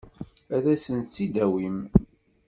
Ad 0.55 0.65
asen-tt-id-tawim? 0.73 1.77